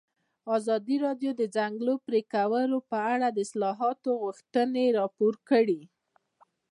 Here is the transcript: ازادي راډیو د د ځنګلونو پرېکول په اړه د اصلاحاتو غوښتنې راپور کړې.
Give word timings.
ازادي 0.57 0.95
راډیو 1.05 1.31
د 1.35 1.37
د 1.39 1.41
ځنګلونو 1.55 2.03
پرېکول 2.07 2.71
په 2.89 2.97
اړه 3.13 3.27
د 3.31 3.37
اصلاحاتو 3.45 4.09
غوښتنې 4.23 4.85
راپور 4.99 5.33
کړې. 5.49 5.81